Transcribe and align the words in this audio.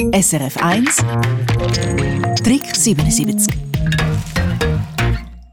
SRF 0.00 0.56
1 0.56 0.96
Trick 2.42 2.74
77 2.74 3.54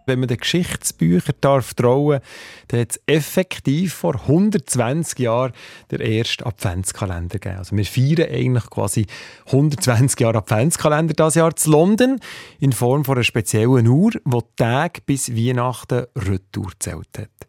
wenn 0.05 0.19
man 0.19 0.29
den 0.29 0.37
Geschichtsbüchern 0.37 1.35
darf 1.41 1.73
trauen, 1.73 2.21
dann 2.69 2.79
hat 2.79 2.91
es 2.91 3.01
effektiv 3.07 3.93
vor 3.93 4.15
120 4.15 5.19
Jahren 5.19 5.51
der 5.91 5.99
erste 5.99 6.45
Adventskalender 6.45 7.39
gegeben. 7.39 7.57
Also 7.57 7.75
wir 7.75 7.83
feiern 7.83 8.31
eigentlich 8.31 8.69
quasi 8.69 9.05
120 9.47 10.17
Jahre 10.17 10.37
Adventskalender 10.37 11.13
das 11.13 11.35
Jahr 11.35 11.53
zu 11.57 11.69
London 11.69 12.21
in 12.61 12.71
Form 12.71 13.03
von 13.03 13.17
einer 13.17 13.25
speziellen 13.25 13.85
Uhr, 13.85 14.11
die 14.11 14.39
Tag 14.55 15.05
bis 15.05 15.35
Weihnachten 15.35 16.05
Retour 16.15 16.71
zählt 16.79 17.17
hat. 17.17 17.47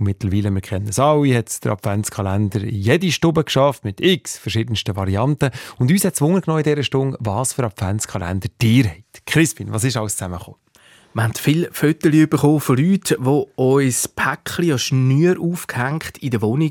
Und 0.00 0.06
mittlerweile, 0.06 0.50
wir 0.50 0.62
kennen 0.62 0.88
es 0.88 0.98
alle, 0.98 1.36
hat 1.36 1.62
der 1.62 1.72
Adventskalender 1.72 2.62
in 2.62 2.74
jede 2.74 3.12
Stube 3.12 3.44
geschafft, 3.44 3.84
mit 3.84 4.00
x 4.00 4.38
verschiedensten 4.38 4.96
Varianten. 4.96 5.50
Und 5.78 5.90
uns 5.92 6.04
hat 6.04 6.14
es 6.14 6.20
in 6.22 6.62
dieser 6.62 6.82
Stunde, 6.82 7.18
was 7.20 7.52
für 7.52 7.64
Adventskalender 7.64 8.48
dir 8.62 8.86
hat. 8.86 9.26
Crispin, 9.26 9.70
was 9.70 9.84
ist 9.84 9.98
alles 9.98 10.16
zusammengekommen? 10.16 10.58
Wir 11.12 11.24
haben 11.24 11.34
viele 11.34 11.68
Fotos 11.72 12.12
bekommen 12.12 12.60
von 12.60 12.76
Leuten, 12.76 13.24
die 13.24 13.44
uns 13.56 14.06
Päckchen 14.06 14.70
an 14.70 14.78
Schnür 14.78 15.40
aufgehängt 15.40 16.18
in 16.18 16.30
der 16.30 16.40
Wohnung 16.40 16.70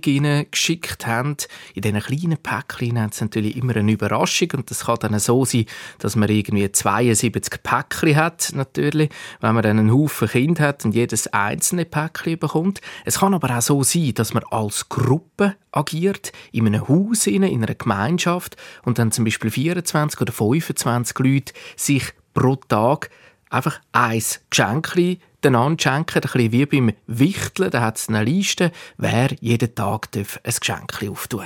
geschickt 0.49 1.05
haben. 1.05 1.35
In 1.73 1.81
diesen 1.81 1.99
kleinen 1.99 2.38
Päckchen 2.38 3.02
haben 3.02 3.12
sie 3.12 3.25
natürlich 3.25 3.57
immer 3.57 3.75
eine 3.75 3.91
Überraschung 3.91 4.48
und 4.55 4.71
das 4.71 4.85
kann 4.85 4.95
dann 5.02 5.20
so 5.20 5.43
sein, 5.43 5.65
dass 5.98 6.15
man 6.15 6.29
irgendwie 6.29 6.71
72 6.71 7.62
Päckchen 7.62 8.15
hat, 8.15 8.53
natürlich, 8.55 9.09
wenn 9.41 9.55
man 9.55 9.63
dann 9.63 9.77
einen 9.77 9.93
Haufen 9.93 10.29
Kind 10.29 10.62
hat 10.62 10.85
und 10.85 10.95
jedes 10.95 11.27
einzelne 11.27 11.84
Päckchen 11.84 12.40
bekommt. 12.40 12.79
Es 13.03 13.20
kann 13.20 13.34
aber 13.34 13.57
auch 13.57 13.62
so 13.62 13.84
sein, 13.84 14.13
dass 14.13 14.34
man 14.34 14.43
als 14.51 14.87
Gruppe 14.87 15.55
agiert, 15.73 16.31
in 16.53 16.65
einem 16.65 16.87
Haus, 16.87 17.27
in 17.27 17.43
einer 17.43 17.76
Gemeinschaft 17.76 18.55
und 18.85 18.99
dann 18.99 19.12
zum 19.12 19.26
Beispiel 19.26 19.51
24 19.51 20.21
oder 20.21 20.31
25 20.31 21.20
Leute 21.20 21.53
sich 21.76 22.13
pro 22.34 22.55
Tag 22.55 23.09
einfach 23.50 23.80
ein 23.92 24.24
Geschenk 24.50 24.96
einander 25.46 25.82
schenken, 25.82 26.16
ein 26.16 26.22
bisschen 26.22 26.52
wie 26.52 26.66
beim 26.66 26.92
Wichteln. 27.08 27.72
Da 27.72 27.82
hat 27.82 27.98
es 27.98 28.10
eine 28.10 28.24
Liste, 28.24 28.72
wer 28.98 29.30
jeden 29.40 29.74
Tag 29.74 30.10
ein 30.14 30.26
Geschenk 30.44 31.04
auftun 31.10 31.46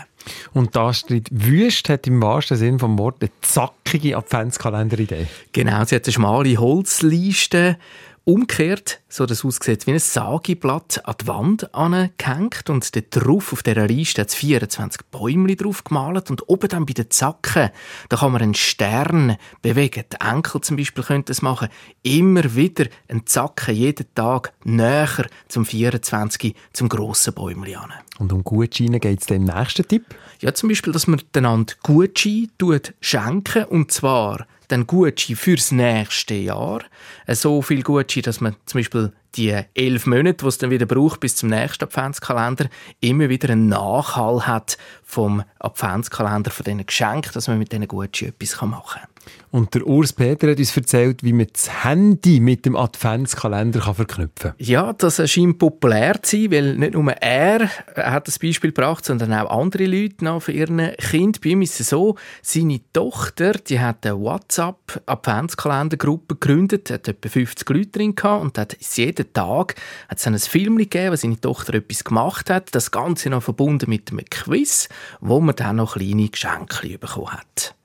Und 0.53 0.75
da 0.75 0.87
Astrid 0.87 1.29
Wüst 1.31 1.89
hat 1.89 2.07
im 2.07 2.21
wahrsten 2.21 2.57
Sinne 2.57 2.77
des 2.77 2.97
Wortes 2.97 3.29
eine 3.29 3.41
zackige 3.41 4.17
Adventskalender-Idee. 4.17 5.27
Genau, 5.51 5.83
sie 5.85 5.95
hat 5.95 6.05
eine 6.05 6.13
schmale 6.13 6.57
Holzliste 6.57 7.77
umgekehrt, 8.25 9.01
so 9.09 9.25
dass 9.25 9.39
es 9.39 9.45
aussieht 9.45 9.85
wie 9.85 9.91
ein 9.91 9.99
Sageblatt 9.99 11.01
an 11.05 11.15
die 11.19 11.27
Wand 11.27 11.75
angehängt 11.75 12.69
und 12.69 12.95
dort 12.95 13.05
drauf 13.09 13.51
auf 13.51 13.63
dieser 13.63 13.87
Liste 13.87 14.21
hat 14.21 14.29
es 14.29 14.35
24 14.35 15.01
Bäume 15.11 15.55
drauf 15.55 15.83
gemalt 15.83 16.29
und 16.29 16.47
oben 16.47 16.69
dann 16.69 16.85
bei 16.85 16.93
den 16.93 17.09
Zacken, 17.09 17.69
da 18.09 18.17
kann 18.17 18.31
man 18.31 18.41
einen 18.41 18.53
Stern 18.53 19.37
bewegen. 19.61 20.05
Die 20.11 20.25
Enkel 20.25 20.61
zum 20.61 20.77
Beispiel 20.77 21.03
können 21.03 21.25
das 21.25 21.41
machen. 21.41 21.67
Immer 22.01 22.55
wieder 22.55 22.85
ein 23.09 23.25
Zacken, 23.25 23.75
jeden 23.75 24.07
Tag 24.15 24.53
näher 24.63 25.27
zum 25.49 25.65
24, 25.65 26.55
zum 26.71 26.89
grossen 26.89 27.33
Bäumchen 27.33 27.75
an. 27.75 27.93
Und 28.19 28.31
um 28.31 28.43
Gutscheine 28.43 28.99
geht 28.99 29.21
es 29.21 29.27
im 29.27 29.43
nächsten 29.43 29.87
Tipp? 29.87 30.05
Ja, 30.39 30.53
zum 30.53 30.69
Beispiel, 30.69 30.93
dass 30.93 31.07
man 31.07 31.21
einander 31.35 31.73
Gutscheine 31.83 32.49
schenken 33.01 33.65
und 33.65 33.91
zwar 33.91 34.45
dann 34.73 34.87
Gutschein 34.87 35.35
fürs 35.35 35.71
nächste 35.71 36.33
Jahr. 36.33 36.81
Äh, 37.25 37.35
so 37.35 37.61
viel 37.61 37.83
Gutschein, 37.83 38.23
dass 38.23 38.41
man 38.41 38.55
zum 38.65 38.79
Beispiel 38.79 39.13
die 39.35 39.59
elf 39.73 40.05
Monate, 40.05 40.43
die 40.43 40.47
es 40.47 40.57
dann 40.57 40.69
wieder 40.69 40.85
braucht 40.85 41.19
bis 41.19 41.35
zum 41.35 41.49
nächsten 41.49 41.83
Adventskalender, 41.83 42.69
immer 42.99 43.29
wieder 43.29 43.49
einen 43.49 43.67
Nachhall 43.67 44.47
hat 44.47 44.77
vom 45.03 45.43
Adventskalender, 45.59 46.51
von 46.51 46.63
diesen 46.63 46.85
Geschenken, 46.85 47.31
dass 47.33 47.47
man 47.47 47.59
mit 47.59 47.71
diesen 47.71 47.87
Gutschein 47.87 48.29
etwas 48.29 48.61
machen 48.61 49.01
kann. 49.01 49.09
Und 49.51 49.73
der 49.75 49.85
Urs 49.85 50.13
Peter 50.13 50.49
hat 50.49 50.57
uns 50.57 50.75
erzählt, 50.75 51.23
wie 51.23 51.31
man 51.31 51.45
das 51.53 51.85
Handy 51.85 52.39
mit 52.39 52.65
dem 52.65 52.75
Adventskalender 52.75 53.81
kann 53.81 53.93
verknüpfen 53.93 54.51
kann. 54.51 54.55
Ja, 54.57 54.93
das 54.93 55.29
scheint 55.29 55.59
populär 55.59 56.23
zu 56.23 56.37
sein, 56.37 56.51
weil 56.51 56.75
nicht 56.75 56.95
nur 56.95 57.11
er 57.11 57.69
hat 57.95 58.27
das 58.27 58.39
Beispiel 58.39 58.71
gebracht, 58.71 59.05
sondern 59.05 59.31
auch 59.33 59.51
andere 59.51 59.85
Leute 59.85 60.25
noch 60.25 60.41
für 60.41 60.53
ihren 60.53 60.79
Kind. 60.97 61.41
Bei 61.41 61.49
ihm 61.49 61.61
ist 61.61 61.79
es 61.79 61.89
so, 61.89 62.15
seine 62.41 62.81
Tochter, 62.93 63.51
die 63.53 63.79
hat 63.79 64.07
eine 64.07 64.19
WhatsApp-Adventskalendergruppe 64.19 66.33
gegründet, 66.35 66.89
hat 66.89 67.07
etwa 67.07 67.29
50 67.29 67.69
Leute 67.69 67.89
drin 67.89 68.15
gehabt 68.15 68.43
und 68.43 68.57
hat 68.57 68.75
jeden 68.95 69.22
jeden 69.23 69.33
Tag 69.33 69.75
hat 70.07 70.17
es 70.17 70.27
ein 70.27 70.37
Film 70.37 70.77
gegeben, 70.77 71.11
wo 71.11 71.15
seine 71.15 71.39
Tochter 71.39 71.75
etwas 71.75 72.03
gemacht 72.03 72.49
hat. 72.49 72.73
Das 72.75 72.91
Ganze 72.91 73.29
noch 73.29 73.43
verbunden 73.43 73.89
mit 73.89 74.11
einem 74.11 74.25
Quiz, 74.29 74.89
wo 75.21 75.39
man 75.39 75.55
dann 75.55 75.77
noch 75.77 75.95
kleine 75.95 76.29
Geschenke 76.29 76.97
bekommen 76.97 77.31
hat. 77.31 77.75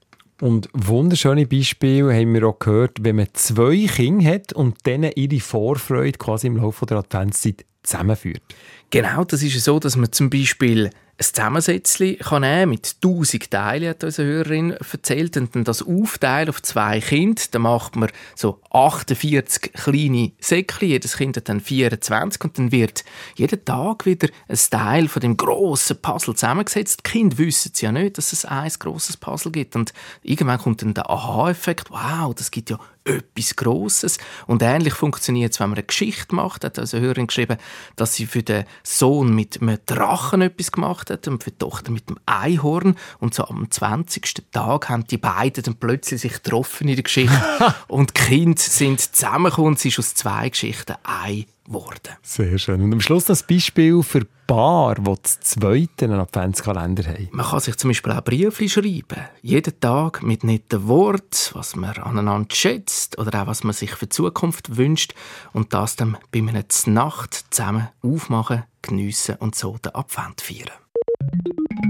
Und 0.41 0.69
wunderschöne 0.73 1.47
Beispiele 1.47 2.15
haben 2.15 2.33
wir 2.33 2.47
auch 2.47 2.61
gehört, 2.61 2.99
wenn 3.03 3.17
man 3.17 3.29
zwei 3.33 3.87
Kinder 3.87 4.31
hat 4.31 4.53
und 4.53 4.87
denen 4.87 5.11
ihre 5.17 5.41
Vorfreude 5.41 6.17
quasi 6.17 6.47
im 6.47 6.59
Laufe 6.59 6.87
der 6.87 6.99
Adventszeit 6.99 7.65
zusammenführt. 7.83 8.43
Genau, 8.91 9.25
das 9.25 9.43
ist 9.43 9.63
so, 9.65 9.81
dass 9.81 9.97
man 9.97 10.13
zum 10.13 10.31
Beispiel 10.31 10.91
ein 11.21 11.25
Zusammensetzchen 11.25 12.19
kann 12.19 12.43
nehmen 12.43 12.71
mit 12.71 12.97
1000 13.03 13.51
Teilen, 13.51 13.89
hat 13.89 14.05
unsere 14.05 14.29
Hörerin 14.29 14.71
erzählt, 14.71 15.37
und 15.37 15.55
dann 15.55 15.65
das 15.65 15.83
aufteilen 15.83 16.49
auf 16.49 16.63
zwei 16.63 17.01
Kinder, 17.01 17.43
dann 17.51 17.63
macht 17.63 17.97
man 17.97 18.11
so 18.37 18.61
48 18.71 19.73
kleine 19.73 20.31
Säckchen, 20.39 20.89
jedes 20.89 21.17
Kind 21.17 21.37
hat 21.37 21.49
dann 21.49 21.61
24 21.61 22.45
und 22.45 22.59
dann 22.59 22.73
wird 22.73 23.05
jeden 23.35 23.65
Tag 23.65 24.07
wieder 24.07 24.29
ein 24.47 24.59
Teil 24.71 25.09
von 25.09 25.21
dem 25.21 25.37
grossen 25.37 26.01
Puzzle 26.01 26.35
zusammengesetzt. 26.35 27.01
Die 27.05 27.11
Kinder 27.11 27.39
wissen 27.39 27.73
ja 27.77 27.91
nicht, 27.91 28.17
dass 28.17 28.33
es 28.33 28.45
ein 28.45 28.71
grosses 28.79 29.17
Puzzle 29.17 29.51
gibt 29.51 29.75
und 29.75 29.93
irgendwann 30.23 30.59
kommt 30.59 30.83
dann 30.83 30.95
der 30.95 31.11
Aha-Effekt, 31.11 31.91
wow, 31.91 32.33
das 32.33 32.53
gibt 32.53 32.71
ja 32.71 32.79
etwas 33.09 33.57
Grosses. 33.57 34.19
Und 34.47 34.63
ähnlich 34.63 34.95
funktioniert 34.95 35.53
es, 35.53 35.61
wenn 35.61 35.71
man 35.71 35.79
eine 35.79 35.87
Geschichte 35.87 36.35
macht. 36.35 36.65
Hat 36.65 36.79
also 36.79 36.99
Hörerin 36.99 37.27
geschrieben, 37.27 37.57
dass 37.97 38.15
sie 38.15 38.27
für 38.27 38.43
den 38.43 38.65
Sohn 38.83 39.35
mit 39.35 39.61
einem 39.61 39.79
Drachen 39.87 40.43
etwas 40.43 40.73
gemacht 40.73 41.08
hat 41.11 41.29
und 41.29 41.43
für 41.43 41.51
die 41.51 41.59
Tochter 41.59 41.91
mit 41.91 42.09
einem 42.09 42.19
Einhorn. 42.27 42.97
Und 43.19 43.35
so 43.35 43.45
am 43.45 43.71
20. 43.71 44.45
Tag 44.53 44.89
haben 44.89 45.07
die 45.07 45.19
beiden 45.19 45.65
dann 45.65 45.77
plötzlich 45.77 46.21
sich 46.21 46.43
getroffen 46.43 46.89
in 46.89 46.97
der 46.97 47.03
Geschichte. 47.03 47.41
und 47.89 48.11
die 48.11 48.21
Kinder 48.21 48.61
sind 48.61 49.01
zusammengekommen 49.01 49.73
und 49.73 49.79
es 49.79 49.85
ist 49.85 49.99
aus 49.99 50.15
zwei 50.15 50.49
Geschichten 50.49 50.95
ein 51.05 51.47
geworden. 51.69 52.17
Sehr 52.23 52.59
schön. 52.59 52.83
Und 52.83 52.93
am 52.93 53.01
Schluss 53.01 53.27
das 53.27 53.43
Beispiel 53.43 54.03
für 54.03 54.27
Paar, 54.47 54.95
die 54.95 55.15
das 55.23 55.41
zweite 55.41 56.07
einen 56.07 56.21
Adventskalender 56.21 57.05
haben. 57.05 57.29
Man 57.33 57.45
kann 57.45 57.61
sich 57.61 57.77
zum 57.77 57.91
Beispiel 57.91 58.13
auch 58.13 58.25
Briefe 58.25 58.67
schreiben. 58.69 59.29
Jeden 59.43 59.79
Tag 59.79 60.23
mit 60.23 60.43
netten 60.43 60.89
Worten, 60.89 61.51
was 61.53 61.77
man 61.77 61.95
aneinander 61.99 62.49
schätzt 62.55 63.19
oder 63.19 63.43
auch 63.43 63.47
was 63.47 63.63
man 63.63 63.75
sich 63.75 63.91
für 63.91 64.07
die 64.07 64.11
Zukunft 64.11 64.79
wünscht. 64.79 65.15
Und 65.53 65.75
das 65.75 65.97
dann 65.97 66.17
bei 66.33 66.39
einer 66.39 66.65
Nacht 66.87 67.45
zusammen 67.51 67.89
aufmachen, 68.03 68.65
geniessen 68.81 69.37
und 69.37 69.55
so 69.55 69.77
den 69.77 69.95
Advent 69.95 70.41
feiern. 70.41 70.71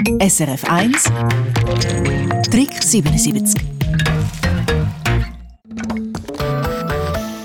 SRF 0.06 0.64
1 0.64 1.04
Trick 2.50 2.70
77 2.82 3.60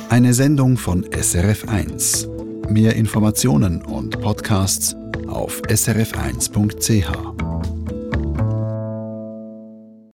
Eine 0.09 0.33
Sendung 0.33 0.77
von 0.77 1.03
SRF 1.11 1.67
1. 1.67 2.27
Mehr 2.69 2.95
Informationen 2.95 3.81
und 3.81 4.21
Podcasts 4.21 4.95
auf 5.27 5.61
srf1.ch. 5.63 7.32